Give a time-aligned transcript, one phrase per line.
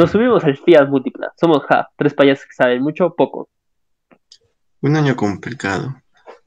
[0.00, 1.30] Nos subimos al Fiat Múltipla.
[1.38, 3.50] Somos ja, tres payasos que saben mucho o poco.
[4.80, 5.94] Un año complicado,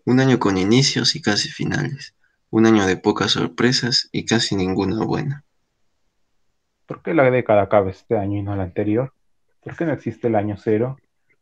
[0.05, 2.15] un año con inicios y casi finales,
[2.49, 5.43] un año de pocas sorpresas y casi ninguna buena.
[6.87, 9.13] ¿Por qué la década acaba este año y no la anterior?
[9.61, 10.97] ¿Por qué no existe el año cero?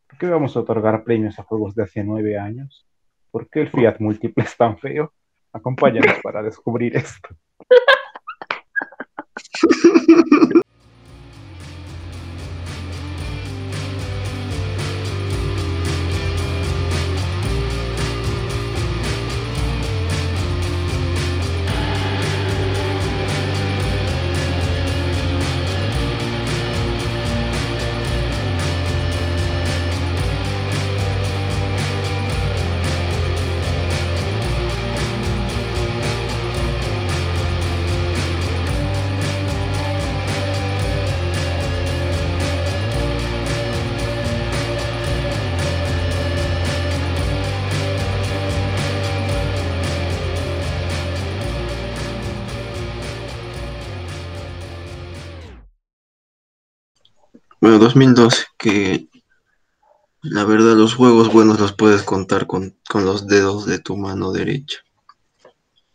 [0.09, 2.85] ¿Por qué vamos a otorgar premios a juegos de hace nueve años?
[3.31, 5.13] ¿Por qué el Fiat Múltiple es tan feo?
[5.53, 7.29] Acompáñanos para descubrir esto.
[57.71, 59.07] Bueno, 2012, que
[60.23, 64.33] la verdad los juegos buenos los puedes contar con, con los dedos de tu mano
[64.33, 64.79] derecha.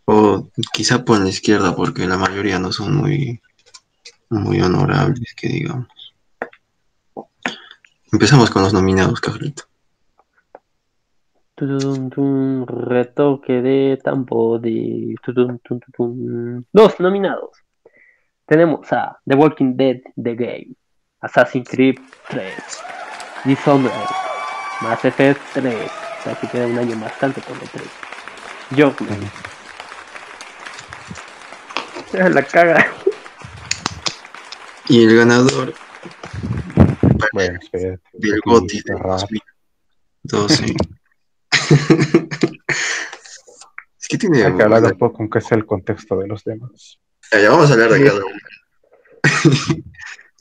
[0.07, 3.43] O quizá por la izquierda, porque la mayoría no son muy,
[4.31, 6.15] muy honorables, que digamos.
[8.11, 9.65] Empezamos con los nominados, Carlito.
[12.69, 15.15] Retoque de tampo de.
[16.73, 17.51] Dos nominados.
[18.47, 20.75] Tenemos a The Walking Dead The Game,
[21.27, 21.99] Assassin's Creed
[22.29, 22.55] 3,
[23.45, 23.93] Dishonored,
[24.81, 25.75] Mass Effect 3.
[25.75, 27.85] O sea que queda un año bastante por el 3.
[28.71, 28.95] Yo.
[32.13, 32.87] La caga.
[34.89, 35.75] Y el ganador
[37.33, 38.01] Bueno, espérate.
[38.13, 39.27] del está de raro.
[40.23, 40.77] 2012.
[44.01, 44.45] es que tiene.
[44.45, 47.01] Hay que hablar un poco aunque sea el contexto de los demás.
[47.33, 48.37] Ya, ya vamos a hablar de cada uno.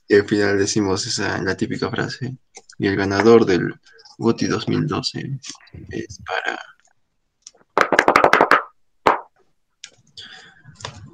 [0.08, 2.38] y al final decimos esa, la típica frase.
[2.78, 3.74] Y el ganador del
[4.18, 5.40] GOTY 2012
[5.90, 6.60] es para.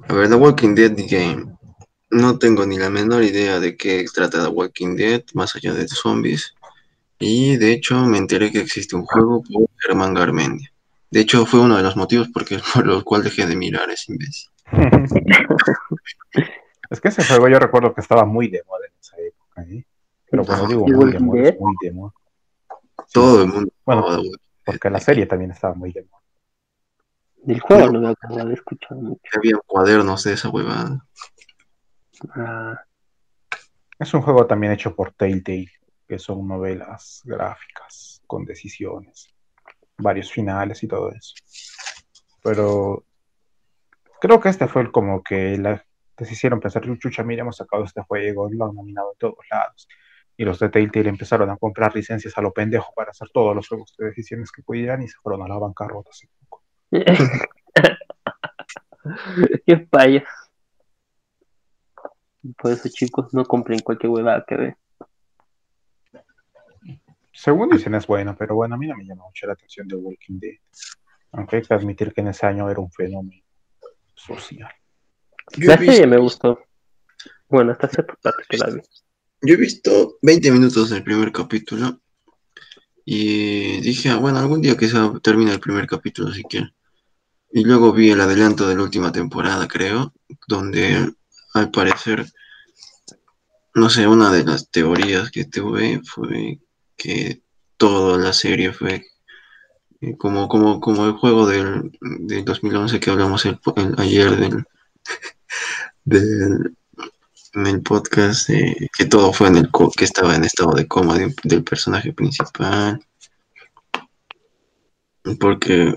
[0.08, 1.56] A ver, The Walking Dead The Game.
[2.10, 5.88] No tengo ni la menor idea de qué trata The Walking Dead, más allá de
[5.88, 6.54] zombies.
[7.18, 10.70] Y de hecho me enteré que existe un juego por Germán Garmendia.
[11.10, 12.44] De hecho fue uno de los motivos por
[12.84, 14.50] los cuales dejé de mirar ese imbécil.
[16.92, 19.62] es que ese juego yo recuerdo que estaba muy de moda en esa época.
[19.62, 19.86] ¿eh?
[20.30, 22.12] Pero cuando digo ¿Y muy de moda, es muy de moda.
[23.12, 23.72] Todo el mundo.
[23.84, 24.06] Bueno,
[24.64, 26.22] Porque la serie también estaba muy de moda.
[27.44, 29.20] Del juego no me acuerdo de escuchar mucho.
[29.34, 31.04] Había cuadernos de esa huevada.
[32.36, 32.78] Ah,
[33.98, 35.72] Es un juego también hecho por Telltale,
[36.06, 39.34] que son novelas gráficas con decisiones,
[39.96, 41.34] varios finales y todo eso.
[42.42, 43.04] Pero
[44.20, 45.84] creo que este fue el como que la,
[46.30, 49.88] hicieron pensar, chucha, mira, hemos sacado este juego, lo han nominado en todos lados.
[50.36, 53.68] Y los de Telltale empezaron a comprar licencias a lo pendejo para hacer todos los
[53.68, 56.62] juegos de decisiones que pudieran y se fueron a la bancarrota hace poco.
[59.66, 59.88] Qué.
[62.58, 64.76] Por eso, chicos, no compren cualquier huevada que ve.
[67.32, 69.96] Según dicen es bueno, pero bueno, a mí no me llama mucho la atención de
[69.96, 70.58] Walking Dead.
[71.32, 73.42] Aunque hay que admitir que en ese año era un fenómeno
[74.14, 74.70] social.
[75.56, 76.58] Yo La serie me gustó.
[77.48, 78.80] Bueno, hasta cierta parte que la vi.
[79.42, 82.00] yo he visto 20 minutos del primer capítulo
[83.04, 86.72] y dije, ah, bueno, algún día que se termine el primer capítulo siquiera.
[87.50, 90.14] Y luego vi el adelanto de la última temporada, creo,
[90.48, 91.12] donde
[91.52, 92.24] al parecer,
[93.74, 96.60] no sé, una de las teorías que tuve fue
[96.96, 97.42] que
[97.76, 99.04] toda la serie fue
[100.00, 104.64] eh, como, como, como el juego del, del 2011 que hablamos el, el- ayer del,
[106.04, 106.76] del,
[107.54, 110.86] en el podcast, eh, que todo fue en el co- que estaba en estado de
[110.88, 113.00] coma de- del personaje principal.
[115.38, 115.94] Porque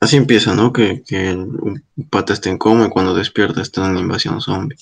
[0.00, 0.72] así empieza, ¿no?
[0.72, 4.40] Que, que el- un pata está en coma y cuando despierta está en una invasión
[4.40, 4.78] zombie.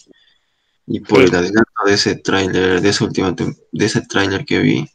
[0.87, 1.25] Y por Sí.
[1.25, 4.89] el adelanto de ese tráiler, de esa última tem- de ese tráiler que vi,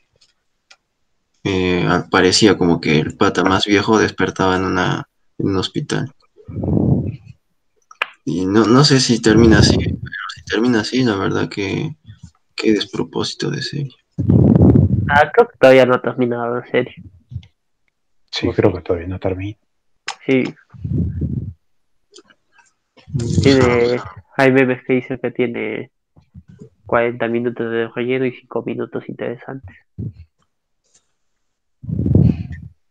[1.44, 6.13] eh, parecía como que el pata más viejo despertaba en una en un hospital.
[8.25, 11.95] Y no, no sé si termina así, pero si termina así, la verdad que
[12.56, 13.95] qué despropósito de serie.
[15.09, 16.95] Ah, creo que todavía no ha terminado la serie.
[18.31, 19.57] Sí, creo que todavía no termina.
[20.25, 20.44] Sí,
[23.41, 24.00] tiene.
[24.38, 25.91] Hay memes que dicen que tiene
[26.85, 29.75] 40 minutos de relleno y 5 minutos interesantes.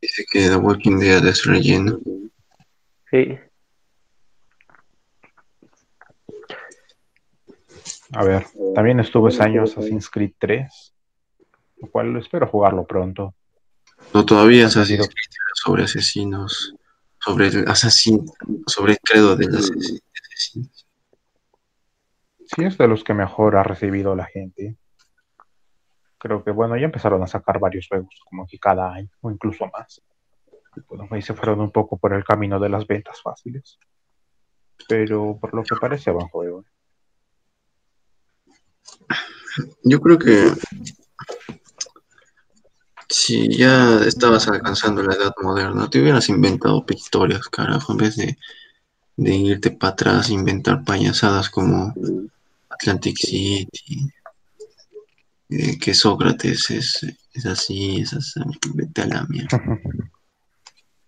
[0.01, 1.99] Dice que The Walking Dead es relleno.
[3.11, 3.39] Sí.
[8.13, 10.95] A ver, también estuvo ese año Assassin's Creed 3,
[11.79, 13.35] lo cual espero jugarlo pronto.
[14.13, 15.05] No, todavía se ha salido.
[15.05, 15.15] sido
[15.55, 16.75] sobre asesinos,
[17.19, 18.25] sobre el asesino,
[18.67, 20.01] sobre el credo del asesino.
[22.57, 24.77] Sí, es de los que mejor ha recibido la gente.
[26.19, 29.67] Creo que, bueno, ya empezaron a sacar varios juegos, como que cada año, o incluso
[29.69, 30.03] más.
[30.89, 33.79] Bueno, ahí se fueron un poco por el camino de las ventas fáciles.
[34.89, 36.65] Pero por lo que parece, buen juego.
[39.83, 40.53] Yo creo que
[43.09, 48.39] si ya estabas alcanzando la edad moderna, te hubieras inventado historias, carajo, en vez de,
[49.17, 51.93] de irte para atrás e inventar payasadas como
[52.69, 54.13] Atlantic City,
[55.49, 58.41] eh, que Sócrates es, es así, es así,
[58.75, 59.61] vete a la mierda.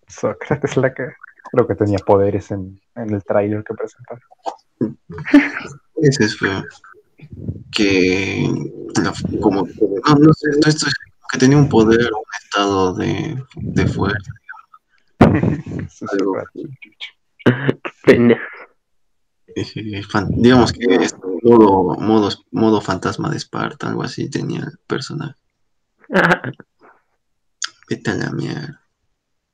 [0.07, 1.07] Sócrates la que
[1.51, 4.27] creo que tenía poderes en, en el tráiler que presentaron.
[5.95, 6.63] Ese es feo.
[7.71, 8.47] Que
[9.01, 10.93] la- como no, no sé, esto, esto es
[11.31, 13.43] que tenía un poder, un estado de,
[13.73, 14.31] de fuerza.
[16.11, 16.37] Algo.
[19.55, 24.79] Eh, fan- digamos que es modo, modo, modo fantasma de Esparta, algo así tenía el
[24.87, 25.35] personaje.
[27.89, 28.81] Vete a la mierda.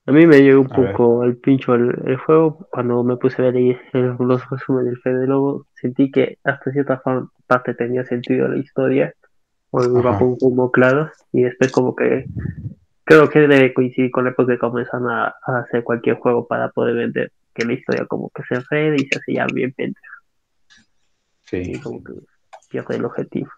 [0.09, 0.91] A mí me llegó un A ver.
[0.91, 4.87] poco al pincho el, el juego cuando me puse a ver ahí el- los resúmenes
[4.93, 5.67] del Fede Lobo.
[5.75, 6.99] Sentí que hasta cierta
[7.45, 9.13] parte tenía sentido la historia,
[9.69, 12.25] o iba con como claro, y después como que
[13.03, 16.69] creo que debe coincidir con la época que comenzaron a, a hacer cualquier juego para
[16.69, 20.15] poder vender, que la historia como que se enreda y se hace ya bien pendeja,
[21.51, 22.13] y Sí, como que
[22.69, 23.49] pierde el objetivo.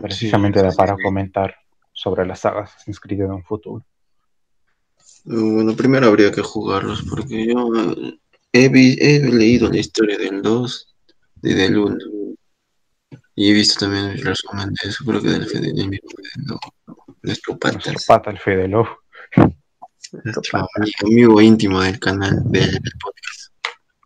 [0.00, 1.54] precisamente era para comentar
[1.96, 3.84] sobre las sagas Assassin's Creed en un futuro.
[5.24, 8.18] Bueno, primero habría que jugarlos porque yo eh,
[8.52, 10.94] he, vi- he leído la historia del 2
[11.42, 11.96] y del 1
[13.34, 16.44] y he visto también el resumen de eso, creo que del Fede, del mismo Fede
[16.46, 16.60] Lobo,
[17.22, 18.88] nuestro Nuestro patas, pata, el Fede Lobo.
[20.24, 23.52] nuestro ami- amigo íntimo del canal del, podcast.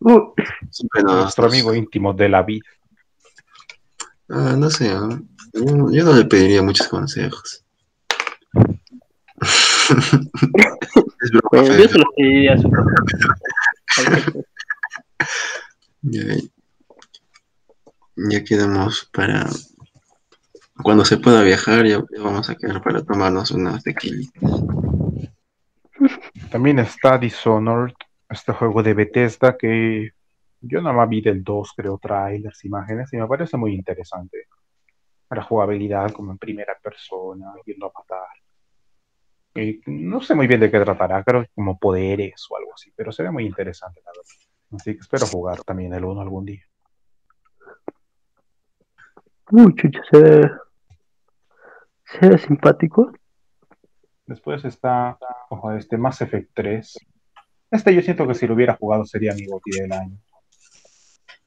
[0.01, 0.33] Uh,
[1.03, 2.65] Nuestro amigo íntimo de la vida.
[4.29, 7.63] Ah, no sé, yo no le pediría muchos consejos.
[9.97, 11.83] Es broma, bueno, Fede.
[11.83, 12.69] yo se los pediría a su
[16.03, 16.23] Ya,
[18.15, 19.47] ya quedamos para
[20.81, 24.31] cuando se pueda viajar, ya, ya vamos a quedar para tomarnos unas tequilas.
[26.49, 27.93] También está Dishonored,
[28.29, 30.11] este juego de Bethesda que
[30.61, 34.47] yo nada más vi del 2, creo, trailers, imágenes, y me parece muy interesante.
[35.29, 38.27] La jugabilidad como en primera persona, yendo a matar.
[39.53, 42.91] Y no sé muy bien de qué tratará, creo que como poderes o algo así,
[42.95, 44.23] pero sería muy interesante, la verdad.
[44.73, 46.63] Así que espero jugar también el 1 algún día.
[49.51, 50.51] Uy, chucha, se ve,
[52.05, 53.11] se ve simpático.
[54.25, 55.17] Después está
[55.49, 56.97] ojo, este Mass Effect 3.
[57.71, 60.17] Este yo siento que si lo hubiera jugado sería mi GOTY del año.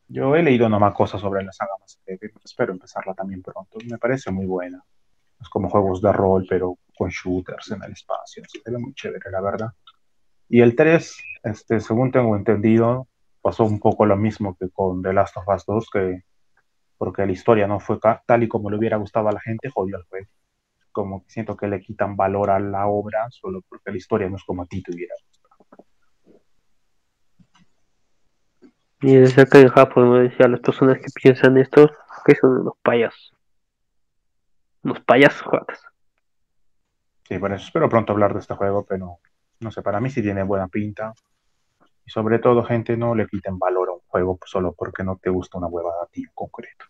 [0.08, 3.78] Yo he leído nomás cosas sobre la saga Mass Effect, espero empezarla también pronto.
[3.88, 4.84] Me parece muy buena.
[5.40, 8.42] Es como juegos de rol, pero con shooters en el espacio.
[8.64, 9.68] Ve muy chévere, la verdad.
[10.48, 13.08] Y el 3, este, según tengo entendido,
[13.42, 16.22] pasó un poco lo mismo que con The Last of Us 2, que
[16.96, 19.96] porque la historia no fue tal y como le hubiera gustado a la gente, jodió
[19.96, 20.28] el juego
[20.94, 24.36] como que siento que le quitan valor a la obra solo porque la historia no
[24.36, 25.84] es como a ti te hubiera gustado.
[29.02, 31.90] Y desde acá en Japón me decía las personas que piensan esto
[32.24, 33.34] que son unos payasos.
[34.84, 35.82] Unos payasos jodas.
[37.26, 39.18] Sí, por eso espero pronto hablar de este juego, pero
[39.60, 41.14] no sé, para mí sí tiene buena pinta.
[42.06, 45.30] Y sobre todo, gente, no le quiten valor a un juego solo porque no te
[45.30, 46.84] gusta una huevada a ti en concreto.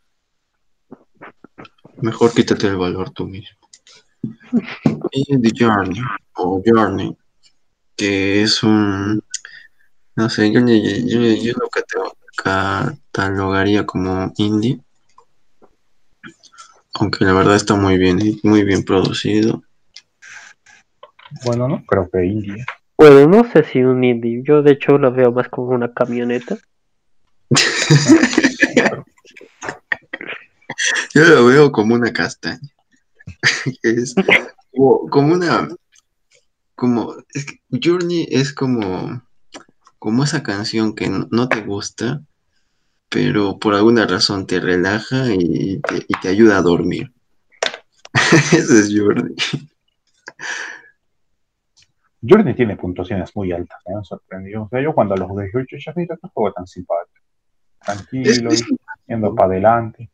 [1.98, 3.58] Mejor quítate el valor tú mismo.
[5.12, 5.24] Y
[5.56, 6.00] Journey,
[6.36, 7.16] o Journey,
[7.96, 9.22] que es un.
[10.16, 11.68] No sé, yo, yo, yo lo
[12.36, 14.80] catalogaría como indie.
[16.94, 19.62] Aunque la verdad está muy bien, muy bien producido.
[21.44, 22.64] Bueno, no creo que Indie.
[22.96, 24.42] Bueno, no sé si un indie.
[24.44, 26.56] Yo de hecho lo veo más como una camioneta.
[31.14, 32.60] Yo lo veo como una castaña.
[33.82, 34.14] Es
[34.72, 35.68] como, como una.
[36.74, 37.14] Como.
[37.32, 39.22] Es que Journey es como.
[39.98, 42.22] Como esa canción que no, no te gusta,
[43.08, 47.10] pero por alguna razón te relaja y te, y te ayuda a dormir.
[48.52, 49.34] Ese es Jordi.
[52.26, 53.92] Journey tiene puntuaciones muy altas, ¿eh?
[53.96, 54.62] me sorprendió.
[54.62, 57.20] O sea, yo cuando lo jugué, yo, ya mira qué juego tan simpático.
[57.84, 58.66] Tranquilo, Es- es-
[59.06, 60.10] yendo para adelante.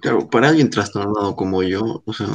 [0.00, 2.26] Claro, para alguien trastornado como yo, o sea,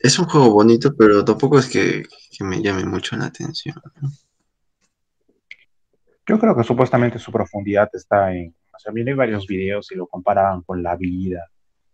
[0.00, 2.02] es un juego bonito, pero tampoco es que,
[2.36, 3.76] que me llame mucho la atención.
[6.26, 8.54] Yo creo que supuestamente su profundidad está en.
[8.72, 11.50] O sea, viene varios videos y lo comparaban con la vida,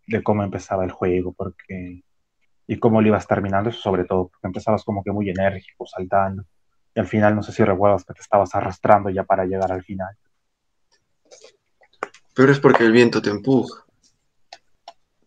[0.06, 2.02] de cómo empezaba el juego, porque.
[2.66, 6.44] Y cómo lo ibas terminando, eso sobre todo, porque empezabas como que muy enérgico, saltando.
[6.94, 9.84] Y al final, no sé si recuerdas que te estabas arrastrando ya para llegar al
[9.84, 10.16] final.
[12.34, 13.84] Pero es porque el viento te empuja.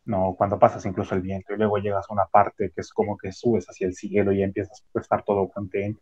[0.06, 3.16] No, cuando pasas incluso el viento y luego llegas a una parte que es como
[3.16, 6.02] que subes hacia el cielo y empiezas a estar todo contento.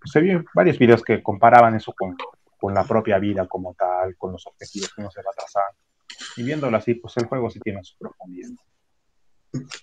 [0.00, 2.16] Pues se vio varios videos que comparaban eso con,
[2.58, 5.76] con la propia vida como tal, con los objetivos que uno se va trazando.
[6.36, 8.50] Y viéndolo así, pues el juego sí tiene su profundidad.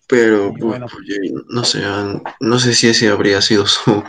[0.08, 0.88] Pero, bueno.
[0.92, 1.84] pues, oye, no sé,
[2.40, 4.04] no sé si ese habría sido su,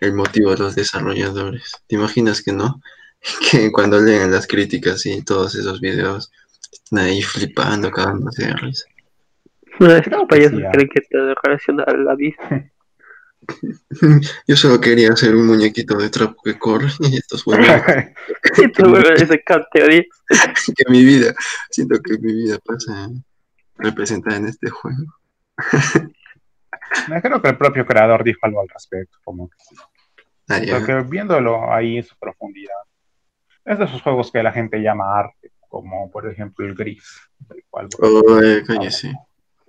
[0.00, 1.72] el motivo de los desarrolladores.
[1.86, 2.80] ¿Te imaginas que no?
[3.50, 6.32] Que cuando leen las críticas y todos esos videos,
[6.72, 8.86] están ahí flipando, cagándose de risa.
[10.28, 10.70] Payasos ah.
[10.72, 12.36] creen que te relaciona a la vida.
[14.46, 17.44] Yo solo quería hacer un muñequito de trapo que corre y estos
[19.72, 20.04] teoría.
[20.76, 21.34] que mi vida,
[21.70, 23.08] siento que mi vida pasa
[23.80, 25.04] representada en este juego.
[27.08, 29.56] Me creo que el propio creador dijo algo al respecto, como que,
[30.50, 32.74] Ah, porque viéndolo ahí en su profundidad,
[33.64, 37.20] es de esos juegos que la gente llama arte, como por ejemplo el gris,
[37.50, 39.14] el cual Oh, eh, cállese.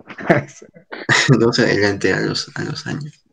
[1.38, 3.24] No se adelante a los, a los años.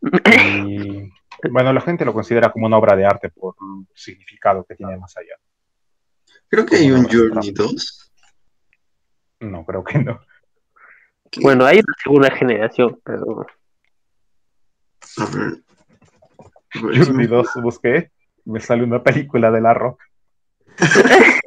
[0.00, 1.10] Y
[1.50, 4.96] bueno, la gente lo considera como una obra de arte por el significado que tiene
[4.96, 5.34] más allá.
[6.48, 7.64] Creo que hay un Journey no.
[7.64, 8.05] 2.
[9.40, 10.20] No, creo que no.
[11.42, 13.46] Bueno, hay una segunda generación, pero
[15.18, 15.62] A ver.
[16.72, 18.10] Journey sí, 2 busqué,
[18.44, 20.00] me sale una película de la rock.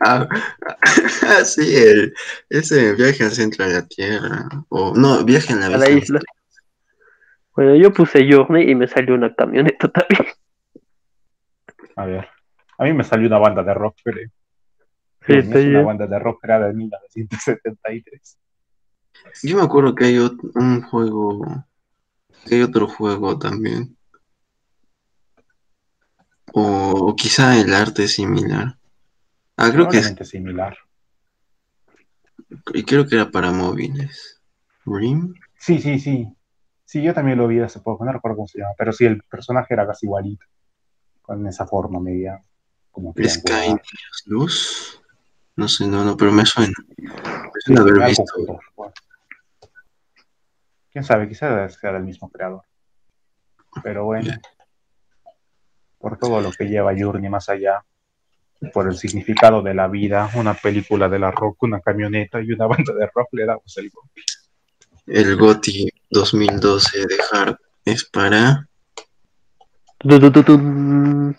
[0.00, 2.14] Ah, ah, sí, el,
[2.48, 4.48] ese viaje al centro de la Tierra.
[4.68, 6.20] O no, viaje en la a la isla.
[7.54, 10.26] Bueno, yo puse Journey y me salió una camioneta también.
[11.96, 12.28] A ver,
[12.78, 14.30] a mí me salió una banda de rock, creo.
[15.28, 18.38] Sí, es está una banda de rock creada en 1973.
[19.42, 21.44] Yo me acuerdo que hay ot- un juego.
[22.46, 23.96] Que hay otro juego también.
[26.54, 26.62] O,
[27.08, 28.78] o quizá el arte es similar.
[29.56, 30.76] Ah, creo que es, similar.
[32.72, 34.40] y creo que era para móviles.
[34.86, 35.34] Rim.
[35.58, 36.26] Sí, sí, sí.
[36.84, 39.22] Sí, yo también lo vi hace poco, no recuerdo cómo se llama, pero sí, el
[39.24, 40.46] personaje era casi igualito,
[41.20, 42.42] con esa forma media,
[42.90, 43.82] como Sky triangular.
[44.24, 45.02] Luz.
[45.58, 46.72] No sé, no, no, pero me suena.
[46.96, 48.22] Me suena haber visto.
[50.92, 52.62] Quién sabe, quizás sea del mismo creador.
[53.82, 54.32] Pero bueno,
[55.98, 57.84] por todo lo que lleva Journey más allá,
[58.72, 62.68] por el significado de la vida, una película de la rock, una camioneta y una
[62.68, 64.04] banda de rock, le damos el gol.
[65.08, 68.68] El GOTY 2012 de Hard es para.
[69.98, 71.34] Tu, tu, tu, tum.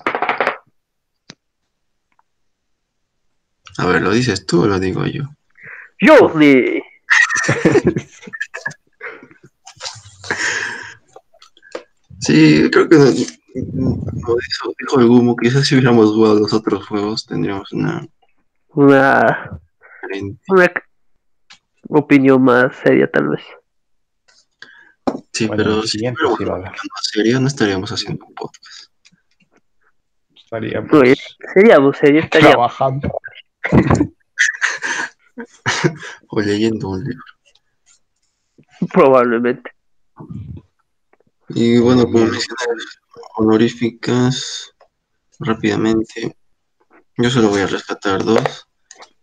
[3.79, 5.23] A ver, ¿lo dices tú o lo digo yo?
[6.01, 6.81] Journey.
[12.19, 17.25] Sí, creo que como dijo, dijo el Gumo, quizás si hubiéramos jugado los otros juegos
[17.25, 18.05] tendríamos una
[18.69, 19.59] Una,
[20.49, 20.71] una
[21.99, 23.41] opinión más seria, tal vez.
[25.33, 26.63] Sí, Bueno, pero si sí haber.
[26.63, 26.71] más
[27.13, 28.91] serio, no estaríamos haciendo un podcast.
[30.35, 31.15] Estaríamos Oye,
[31.53, 32.53] seríamos, serio, estaríamos.
[32.55, 33.09] trabajando.
[36.27, 37.23] O leyendo un libro.
[38.91, 39.71] Probablemente.
[41.49, 42.31] Y bueno, como Bien.
[42.31, 42.61] mencioné,
[43.37, 44.73] honoríficas,
[45.39, 46.35] rápidamente.
[47.17, 48.67] Yo solo voy a rescatar dos.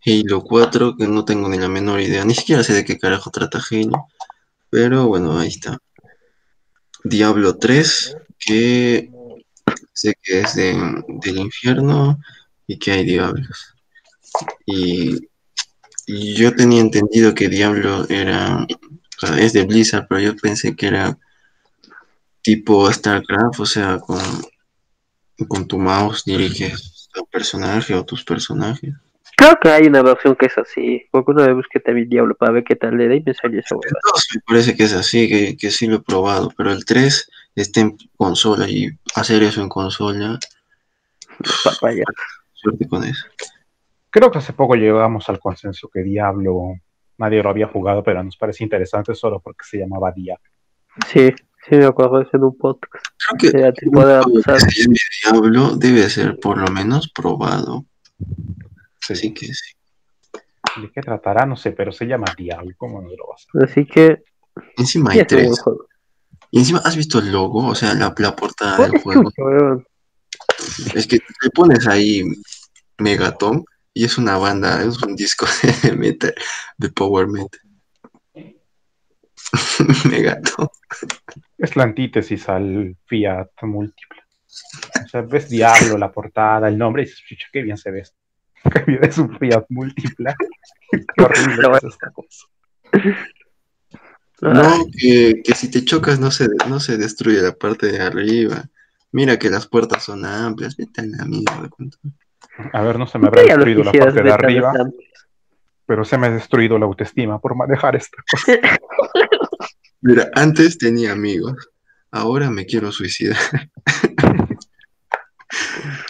[0.05, 3.31] Halo 4, que no tengo ni la menor idea, ni siquiera sé de qué carajo
[3.31, 4.07] trata Halo.
[4.71, 5.79] Pero bueno, ahí está.
[7.05, 9.11] Diablo 3, que
[9.93, 12.19] sé que es de- del infierno
[12.67, 13.76] y que hay diablos.
[14.65, 15.29] Y,
[16.07, 18.67] y yo tenía entendido que Diablo era,
[19.23, 21.19] o sea, es de Blizzard, pero yo pensé que era
[22.43, 24.21] tipo StarCraft, o sea, con,
[25.49, 28.95] con tu mouse diriges a un personaje o tus personajes.
[29.37, 31.03] Creo que hay una versión que es así.
[31.11, 33.77] Porque una vez busqué también Diablo para ver qué tal era y me salió esa
[33.77, 34.01] huevada.
[34.35, 37.81] Me parece que es así, que, que sí lo he probado, pero el 3 esté
[37.81, 40.39] en consola y hacer eso en consola,
[41.65, 42.05] Papaya.
[42.55, 43.27] suerte con eso.
[44.17, 46.81] Creo que hace poco llegamos al consenso que Diablo
[47.19, 50.43] nadie lo había jugado, pero nos parece interesante solo porque se llamaba Diablo.
[51.07, 51.35] Sí,
[51.69, 53.05] sí me acuerdo de un podcast.
[53.39, 54.89] Creo que que se
[55.31, 57.85] Diablo debe ser por lo menos probado.
[59.07, 59.75] Así que sí.
[60.81, 61.45] ¿De qué tratará?
[61.45, 62.73] No sé, pero se llama Diablo.
[62.79, 64.23] ¿Cómo no lo vas a Así que
[64.79, 65.63] Encima sí hay tres.
[66.53, 67.67] Y encima, ¿has visto el logo?
[67.67, 69.25] O sea, la, la portada del juego.
[69.25, 69.85] chucho.
[70.95, 72.23] Es que le pones ahí
[72.97, 73.63] Megaton
[73.97, 75.47] y es una banda, es un disco
[75.83, 76.35] de metal,
[76.77, 77.61] de power metal.
[80.11, 80.69] Megaton.
[81.57, 84.21] Es la antítesis al Fiat múltiple.
[85.03, 88.01] O sea, ves Diablo, la portada, el nombre y dices, "Chucha, qué bien se ve
[88.01, 88.19] esto.
[88.71, 90.35] Qué bien es un Fiat múltiple.
[90.91, 92.47] Qué horrible es esta cosa.
[94.43, 98.03] Ah, No, que, que si te chocas no se, no se destruye la parte de
[98.03, 98.69] arriba.
[99.11, 100.77] Mira que las puertas son amplias.
[100.77, 101.71] Vete a la mierda.
[102.73, 104.73] A ver, no se me habrá destruido la parte de arriba,
[105.87, 108.53] pero se me ha destruido la autoestima por manejar esta cosa.
[110.01, 111.69] Mira, antes tenía amigos.
[112.11, 113.37] Ahora me quiero suicidar.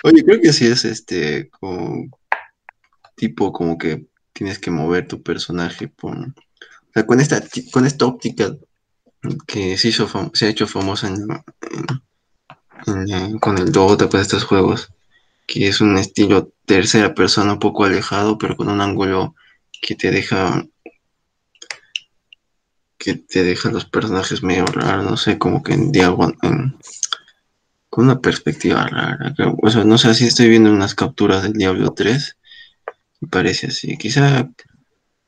[0.02, 2.08] Oye, creo que sí es este como
[3.16, 6.32] tipo como que tienes que mover tu personaje por, o
[6.92, 7.42] sea, con esta
[7.72, 8.54] con esta óptica
[9.46, 11.26] que se hizo se ha hecho famosa en,
[12.86, 14.90] en- en- con el Dota con estos juegos
[15.46, 19.34] que es un estilo tercera persona un poco alejado pero con un ángulo
[19.80, 20.64] que te deja
[22.98, 26.76] que te deja los personajes medio raros no sé como que en diagonal en-
[27.88, 31.92] con una perspectiva rara o sea no sé si estoy viendo unas capturas del Diablo
[31.92, 32.36] 3
[33.20, 33.96] y parece así.
[33.96, 34.50] Quizá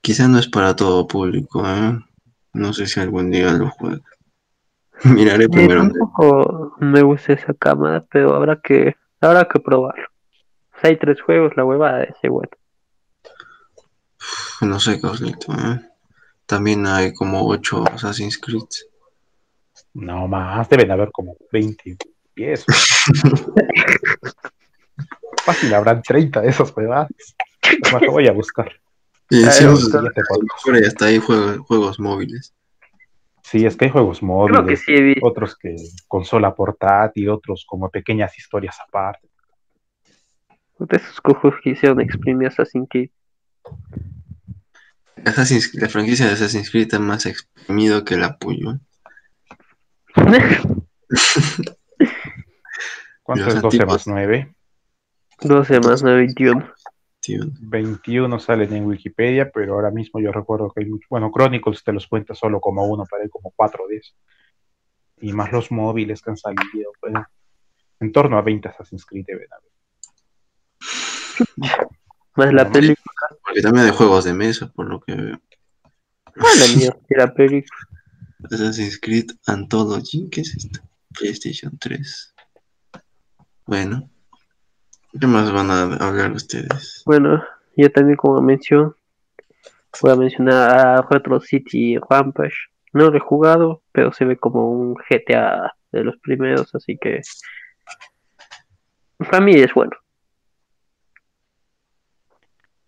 [0.00, 1.98] quizá no es para todo público ¿eh?
[2.52, 4.02] no sé si algún día lo juegue.
[5.04, 10.06] Miraré primero tampoco me gusta esa cámara, pero habrá que, habrá que probarlo.
[10.82, 12.50] Hay tres juegos, la huevada de ese bueno.
[14.60, 15.80] no sé Carlito ¿eh?
[16.46, 18.62] también hay como 8 Assassin's Creed
[19.94, 21.96] No más, deben haber como 20
[22.34, 22.64] pies.
[25.44, 27.08] Fácil, habrán 30 de esas huevadas.
[27.62, 28.70] Es más, lo voy a buscar.
[29.30, 32.54] y encima, eso a está- lo mejor ya está ahí juegos, juegos móviles
[33.50, 35.74] Sí, es que hay juegos Creo móviles, que sí otros que
[36.06, 39.26] consola portátil, otros como pequeñas historias aparte.
[40.78, 43.10] De esos cojos que hicieron exprimir Assassin's Creed.
[45.24, 48.78] Assassin's- la franquicia de Assassin's Creed está más exprimido que la puyo.
[53.22, 53.86] ¿Cuánto Los es 12 antiguos.
[53.86, 54.54] más 9?
[55.40, 56.72] 12 más 9, 21.
[57.28, 57.42] Tío.
[57.60, 61.06] 21 salen en Wikipedia, pero ahora mismo yo recuerdo que hay mucho.
[61.10, 64.16] Bueno, Chronicles te los cuenta solo como uno, para él como 4 de esos.
[65.20, 67.12] Y más los móviles que han salido, pues,
[68.00, 69.70] en torno a 20 Assassin's Creed deben haber.
[72.34, 73.04] Más la película.
[73.44, 75.38] Porque también hay juegos de mesa, por lo que veo.
[76.24, 77.78] Ah, la mía, que la película.
[78.50, 80.80] Assassin's Creed Anthology, ¿qué es esto?
[81.12, 82.34] PlayStation 3.
[83.66, 84.08] Bueno.
[85.18, 87.02] ¿Qué más van a hablar ustedes?
[87.06, 87.42] Bueno,
[87.76, 88.94] yo también como mención,
[90.02, 92.54] voy a mencionar a Retro City Rampage.
[92.92, 97.20] No lo he jugado, pero se ve como un GTA de los primeros, así que
[99.18, 99.92] para mí es bueno.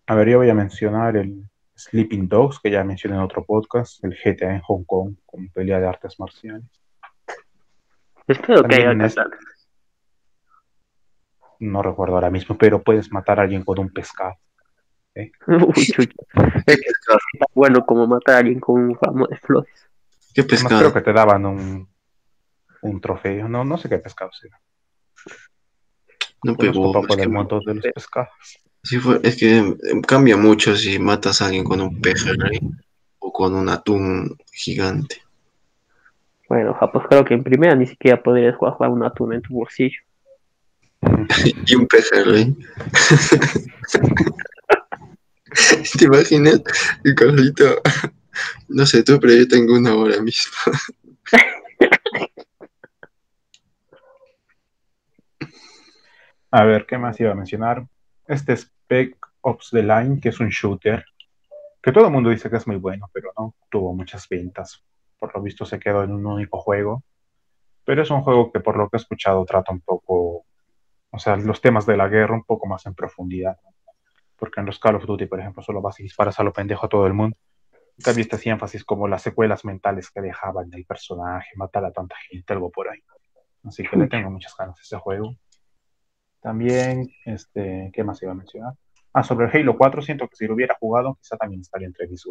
[0.07, 1.43] A ver, yo voy a mencionar el
[1.75, 5.79] Sleeping Dogs, que ya mencioné en otro podcast, el GTA en Hong Kong, con pelea
[5.79, 6.63] de artes marciales.
[8.27, 9.60] Espero que También haya es- canales.
[11.61, 14.35] No recuerdo ahora mismo, pero puedes matar a alguien con un pescado.
[15.15, 15.73] Uy,
[16.65, 17.17] que está
[17.53, 19.87] bueno como matar a alguien con un ramo de flores.
[20.33, 20.79] ¿Qué Además, pescado?
[20.81, 21.87] creo que te daban un,
[22.81, 23.47] un trofeo.
[23.47, 24.59] No, no sé qué pescado será.
[26.43, 26.99] No pegó.
[27.01, 28.29] Es que, del mundo de los pescados.
[28.83, 29.75] sí fue- es que eh,
[30.07, 32.59] cambia mucho si matas a alguien con un pejerrey
[33.19, 35.17] o con un atún gigante.
[36.49, 39.53] Bueno, ja, pues creo que en primera ni siquiera podrías jugar un atún en tu
[39.53, 40.01] bolsillo.
[41.65, 42.53] Y un pejerrey.
[45.97, 46.61] ¿Te imaginas?
[47.03, 47.81] El Carlito,
[48.69, 50.53] no sé tú, pero yo tengo una hora mismo.
[56.53, 57.87] A ver, ¿qué más iba a mencionar?
[58.27, 61.05] Este es Spec Ops The Line, que es un shooter,
[61.81, 64.83] que todo el mundo dice que es muy bueno, pero no tuvo muchas ventas.
[65.17, 67.03] Por lo visto se quedó en un único juego.
[67.85, 70.45] Pero es un juego que por lo que he escuchado trata un poco,
[71.11, 73.57] o sea, los temas de la guerra un poco más en profundidad.
[74.37, 76.85] Porque en los Call of Duty, por ejemplo, solo vas y disparas a lo pendejo
[76.85, 77.37] a todo el mundo.
[77.97, 82.15] En cambio, este énfasis como las secuelas mentales que dejaban el personaje, matar a tanta
[82.29, 82.99] gente, algo por ahí.
[83.63, 85.35] Así que le tengo muchas ganas a ese juego.
[86.39, 88.73] También, este, ¿qué más iba a mencionar?
[89.13, 92.07] Ah, sobre el Halo 4, siento que si lo hubiera jugado, quizá también estaría entre
[92.07, 92.25] mis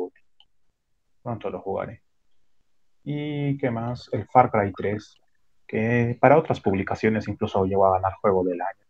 [1.23, 2.03] Pronto lo jugaré.
[3.05, 4.09] ¿Y qué más?
[4.13, 5.17] El Far Cry 3,
[5.71, 8.85] que para otras publicaciones incluso llegó a ganar juego del año.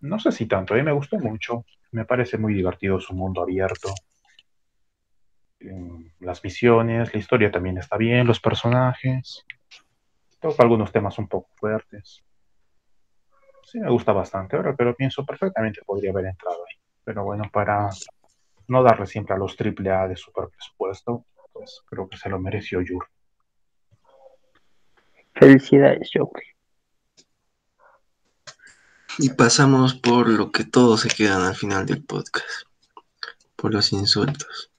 [0.00, 1.64] No sé si tanto, a mí me gustó mucho.
[1.92, 3.88] Me parece muy divertido su mundo abierto.
[6.20, 9.46] Las misiones, la historia también está bien, los personajes.
[10.38, 12.22] Toca algunos temas un poco fuertes.
[13.64, 14.56] Sí, me gusta bastante.
[14.56, 16.78] Ahora que lo pienso, perfectamente podría haber entrado ahí.
[17.02, 17.88] Pero bueno, para
[18.66, 22.82] no darle siempre a los AAA de super presupuesto, pues creo que se lo mereció
[22.82, 23.08] Yur.
[25.38, 26.42] Felicidades, Joker.
[29.18, 32.46] Y pasamos por lo que todos se quedan al final del podcast.
[33.56, 34.70] Por los insultos.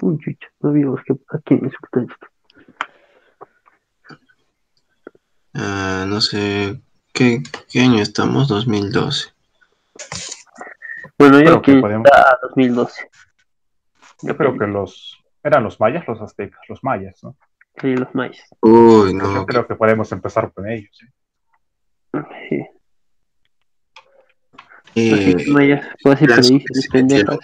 [0.00, 2.26] Uy, chucha, no vimos que a quién insultó esto.
[5.54, 6.80] Ah, no sé,
[7.12, 8.46] ¿qué, ¿qué año estamos?
[8.48, 9.30] 2012.
[11.18, 13.10] Bueno, yo Creo que que podemos- está 2012.
[14.22, 15.16] Yo creo que los.
[15.42, 16.60] ¿Eran los mayas los aztecas?
[16.68, 17.36] Los mayas, ¿no?
[17.80, 18.46] Sí, los mayas.
[18.60, 19.34] Uy, Pues no.
[19.34, 20.90] yo creo que podemos empezar con ellos.
[20.98, 21.06] ¿sí?
[22.48, 22.66] Sí.
[24.96, 27.38] eh, Los mayas, puedo decir las- predicciones pendejas.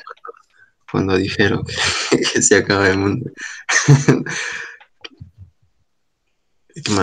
[0.91, 1.75] cuando dijeron que,
[2.33, 3.31] que se acaba el mundo.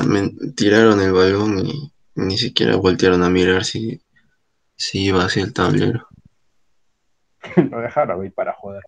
[0.08, 4.00] Me tiraron el balón y ni siquiera voltearon a mirar si,
[4.76, 6.08] si iba hacia el tablero.
[7.72, 8.84] lo dejaron ahí para joder.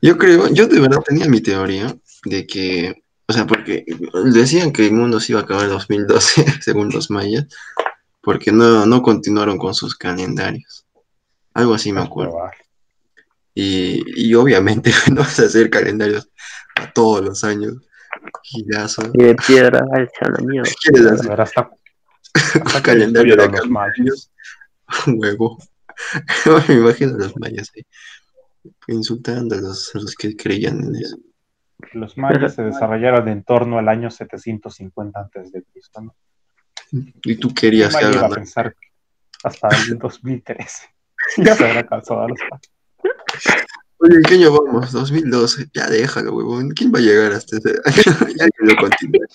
[0.00, 1.92] Yo creo, yo de verdad tenía mi teoría
[2.24, 3.84] de que, o sea, porque
[4.32, 7.46] decían que el mundo se iba a acabar en 2012, según los mayas,
[8.20, 10.86] porque no, no continuaron con sus calendarios.
[11.52, 12.38] Algo así me Es acuerdo.
[13.54, 16.28] Y, y obviamente no vas a hacer calendarios
[16.76, 17.74] a todos los años.
[18.42, 19.02] Gigazo.
[19.14, 20.70] Y de piedra alza la mierda.
[20.82, 21.70] ¿Quieres A hacer ver, hasta,
[22.34, 24.30] hasta calendario de los mayas.
[25.06, 25.58] Huevo.
[26.68, 27.86] Me imagino a los mayas ahí,
[28.88, 31.16] insultando a los, a los que creían en eso.
[31.92, 36.00] Los mayas se desarrollaron en torno al año 750 antes de Cristo.
[36.00, 36.14] ¿no?
[37.24, 38.74] Y tú querías que ¿Quién iba a hagan pensar
[39.42, 40.88] hasta el 2013?
[41.38, 42.38] ya se habrá cansado a los
[43.98, 44.92] Oye, ¿en qué año vamos?
[44.92, 45.68] 2012.
[45.72, 46.70] Ya déjalo, huevón.
[46.70, 48.28] ¿Quién va a llegar hasta ese año?
[48.38, 49.26] ya que lo continúe.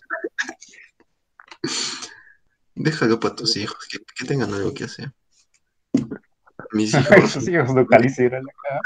[2.76, 5.12] Déjalo para tus hijos, que, que tengan algo que hacer.
[6.72, 8.82] Mis hijos, Sus hijos hicieron acá.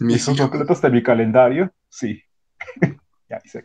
[0.00, 0.40] ¿Y mis hijos.
[0.40, 1.72] completos de mi calendario?
[1.88, 2.22] Sí.
[3.28, 3.62] ya dice.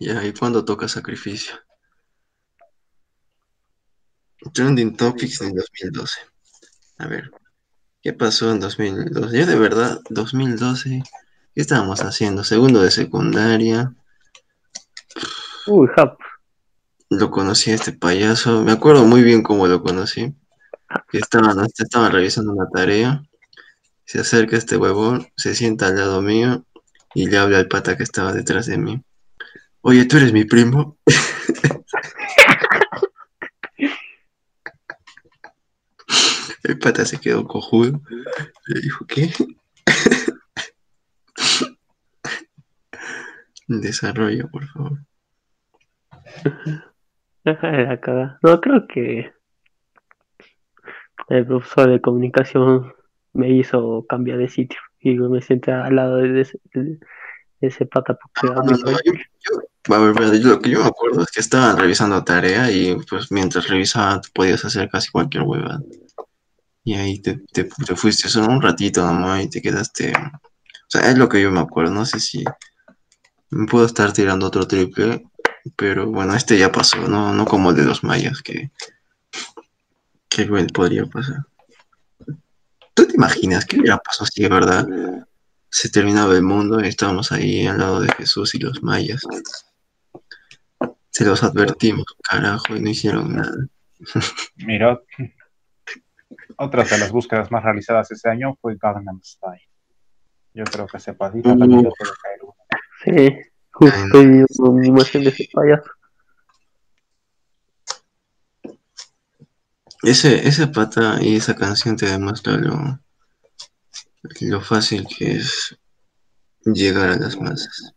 [0.00, 1.54] Ya, ¿y cuándo toca sacrificio?
[4.52, 6.20] Trending Topics en 2012.
[6.98, 7.30] A ver,
[8.02, 9.38] ¿qué pasó en 2012?
[9.38, 11.02] Yo de verdad, 2012,
[11.54, 12.44] ¿qué estábamos haciendo?
[12.44, 13.94] Segundo de secundaria,
[15.66, 16.18] Uy, Jap.
[17.18, 20.34] Lo conocí a este payaso, me acuerdo muy bien cómo lo conocí.
[21.08, 23.22] Que estaban, estaban revisando una tarea,
[24.04, 26.64] se acerca este huevón, se sienta al lado mío
[27.14, 29.02] y le habla al pata que estaba detrás de mí.
[29.80, 30.98] Oye, ¿tú eres mi primo?
[36.64, 38.00] El pata se quedó cojudo.
[38.66, 39.30] Le dijo, ¿qué?
[43.68, 44.98] Desarrollo, por favor.
[47.44, 48.38] Deja de la caga.
[48.42, 49.32] No, creo que
[51.28, 52.92] el profesor de comunicación
[53.32, 56.98] me hizo cambiar de sitio y me senté al lado de ese, de
[57.60, 60.80] ese pata porque No, muy no, yo- yo- a ver, pero yo- lo que yo
[60.80, 65.10] me acuerdo es que estaban revisando tarea y pues mientras revisaban tú podías hacer casi
[65.10, 65.80] cualquier huevada.
[66.84, 70.12] Y ahí te, te, te fuiste solo un ratito nomás y te quedaste.
[70.16, 71.92] O sea, es lo que yo me acuerdo.
[71.92, 72.44] No sé si
[73.50, 75.24] me puedo estar tirando otro triple,
[75.76, 78.70] pero bueno, este ya pasó, no, no como el de los mayas que,
[80.28, 81.46] que bueno, podría pasar.
[82.94, 84.86] ¿Tú te imaginas qué hubiera pasado si de verdad
[85.68, 89.22] se terminaba el mundo y estábamos ahí al lado de Jesús y los mayas?
[91.10, 93.66] Se los advertimos, carajo, y no hicieron nada.
[94.56, 95.00] Mira,
[96.56, 99.68] otras de las búsquedas más realizadas ese año fue Gangnam Style.
[100.52, 102.54] Yo creo que ese patita también le puede caer uno.
[103.04, 105.90] Sí, justo una animación de ese payaso.
[110.02, 113.00] Ese, ese pata y esa canción te demuestra lo,
[114.40, 115.76] lo fácil que es
[116.64, 117.94] llegar a las masas.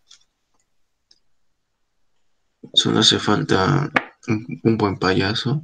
[2.73, 3.91] Solo hace falta
[4.27, 5.61] un, un buen payaso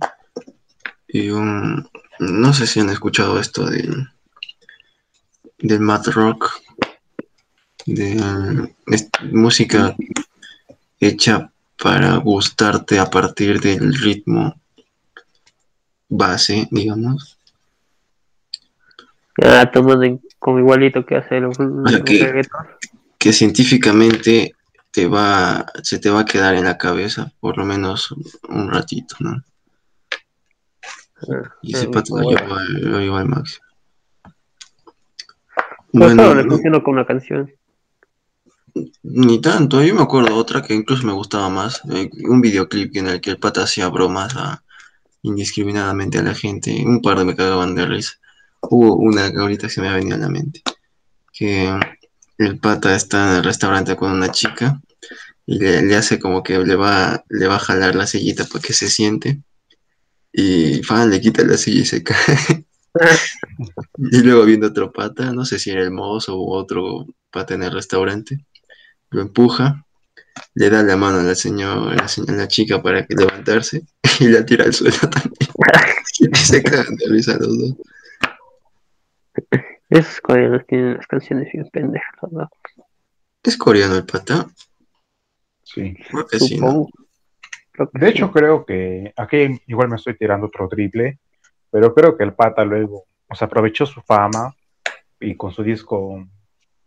[1.08, 1.90] y un...
[2.20, 4.08] No sé si han escuchado esto del,
[5.58, 6.52] del mad rock,
[7.86, 9.96] de es- música
[11.00, 14.56] hecha para gustarte a partir del ritmo
[16.10, 17.38] base, digamos.
[19.42, 21.50] Ah, tomando en- como igualito que hace el,
[22.06, 22.68] que- reggaetón.
[23.18, 24.56] que científicamente
[24.92, 28.14] te va, se te va a quedar en la cabeza por lo menos
[28.50, 29.44] un ratito, ¿no?
[31.30, 32.30] Ah, Y ese ah, pato lo
[33.00, 33.66] llevó, al- máximo.
[35.94, 37.52] Bueno, todo le funcionó con la canción.
[39.04, 43.08] Ni tanto, yo me acuerdo otra que incluso me gustaba más, eh, un videoclip en
[43.08, 44.64] el que el pata hacía bromas a-
[45.24, 48.14] indiscriminadamente a la gente, un par de me cagaban de risa.
[48.62, 50.62] Hubo una que ahorita se me ha venido a la mente,
[51.34, 51.70] que
[52.40, 54.82] el pata está en el restaurante con una chica
[55.46, 58.62] y le, le hace como que le va, le va a jalar la sillita para
[58.62, 59.42] que se siente
[60.34, 62.66] y fan le quita la silla y se cae.
[63.98, 67.64] Y luego viendo otro pata, no sé si era el mozo u otro pata en
[67.64, 68.46] el restaurante,
[69.14, 69.86] lo empuja,
[70.56, 73.84] le da la mano a la señora, a la, chica para que levantarse
[74.20, 75.34] y la tira al suelo también.
[76.20, 77.76] Y se cagan de risa los dos.
[79.90, 82.50] Esos coreanos tienen las canciones bien pendejas, ¿verdad?
[83.42, 84.48] ¿Es coreano el pata?
[85.64, 85.96] Sí.
[86.10, 86.68] Creo que sí, ¿no?
[86.68, 86.90] Supongo.
[87.72, 88.12] Creo que De sí.
[88.12, 91.20] hecho, creo que aquí igual me estoy tirando otro triple,
[91.72, 94.56] pero creo que el pata luego, o sea, aprovechó su fama
[95.20, 96.24] y con su disco,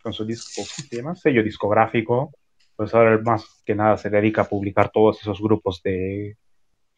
[0.06, 0.62] con su disco,
[1.02, 1.20] ¿cómo se?
[1.20, 2.30] Sello discográfico,
[2.76, 6.36] pues ahora más que nada se dedica a publicar todos esos grupos de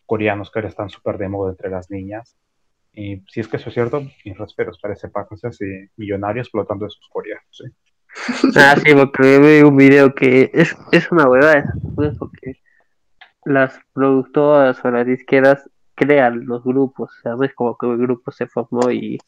[0.04, 2.36] coreanos que ahora están súper de moda entre las niñas.
[2.92, 6.84] Y si es que eso es cierto, mis respetos para ese se hace millonario explotando
[6.84, 7.62] esos coreanos.
[7.64, 7.70] ¿eh?
[8.56, 12.60] Ah, sí, porque vi un video que es, es una huevada pues, porque
[13.46, 17.54] las productoras o las disqueras crean los grupos, ¿sabes?
[17.54, 19.18] Como que el grupo se formó y,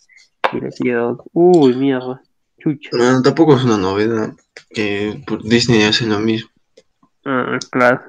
[0.52, 2.20] y le dieron, uy, mierda,
[2.60, 2.90] chucha.
[2.92, 4.32] No, tampoco es una novedad
[4.70, 6.50] que por Disney hace lo mismo.
[7.24, 8.02] Ah, claro.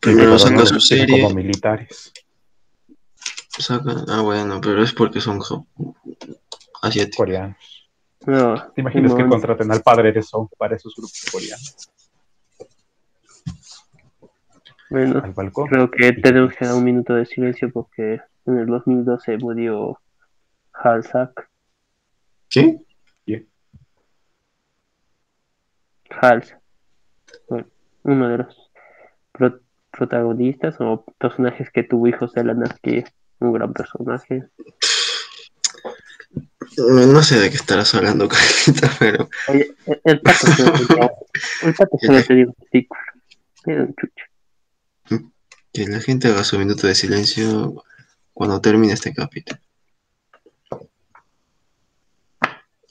[0.00, 2.12] Primero saca no su serie, como militares.
[3.58, 5.40] saca, ah bueno, pero es porque son
[6.82, 7.16] asiáticos.
[7.16, 7.88] coreanos.
[8.26, 11.90] No, ¿Te imaginas que contraten al padre de Song para esos grupos coreanos?
[14.90, 15.66] Bueno, Al balcón.
[15.68, 20.00] creo que tenemos que dar un minuto de silencio porque en el 2012 murió
[20.72, 21.48] Halsak.
[22.48, 22.78] ¿Qué?
[26.20, 26.54] Hals,
[28.02, 28.70] uno de los
[29.32, 33.04] pro- protagonistas o personajes que tuvo hijos de la Nazki,
[33.40, 34.44] un gran personaje.
[36.76, 38.28] No sé de qué estarás hablando,
[38.66, 41.10] Carlita, pero Oye, el, el pato tenía,
[41.62, 43.00] el pato un testículo.
[43.66, 45.22] Era un chucho.
[45.72, 47.82] que la gente haga su minuto de silencio
[48.32, 49.58] cuando termine este capítulo.